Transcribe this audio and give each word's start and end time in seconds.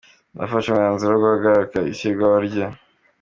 Nafashe 0.35 0.67
umwanzuro 0.69 1.13
wo 1.15 1.19
guhagarika 1.23 1.77
ishyirwaho 1.91 2.37
rye. 2.47 2.63